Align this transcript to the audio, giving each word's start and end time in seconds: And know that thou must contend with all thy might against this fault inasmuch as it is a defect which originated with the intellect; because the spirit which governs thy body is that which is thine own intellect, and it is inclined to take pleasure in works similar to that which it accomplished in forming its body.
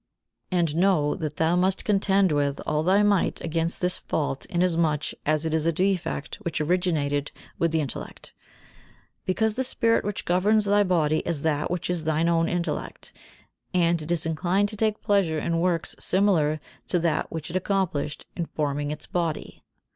And 0.49 0.75
know 0.77 1.13
that 1.13 1.35
thou 1.35 1.55
must 1.55 1.85
contend 1.85 2.31
with 2.31 2.59
all 2.65 2.81
thy 2.81 3.03
might 3.03 3.39
against 3.41 3.81
this 3.81 3.99
fault 3.99 4.47
inasmuch 4.47 5.13
as 5.27 5.45
it 5.45 5.53
is 5.53 5.67
a 5.67 5.71
defect 5.71 6.37
which 6.37 6.59
originated 6.59 7.31
with 7.59 7.71
the 7.71 7.81
intellect; 7.81 8.33
because 9.25 9.53
the 9.53 9.63
spirit 9.63 10.03
which 10.03 10.25
governs 10.25 10.65
thy 10.65 10.81
body 10.81 11.19
is 11.19 11.43
that 11.43 11.69
which 11.69 11.87
is 11.87 12.03
thine 12.05 12.27
own 12.29 12.49
intellect, 12.49 13.13
and 13.75 14.01
it 14.01 14.11
is 14.11 14.25
inclined 14.25 14.69
to 14.69 14.75
take 14.75 15.03
pleasure 15.03 15.37
in 15.37 15.59
works 15.59 15.95
similar 15.99 16.59
to 16.87 16.97
that 16.97 17.31
which 17.31 17.51
it 17.51 17.55
accomplished 17.55 18.25
in 18.35 18.47
forming 18.47 18.89
its 18.89 19.05
body. 19.05 19.61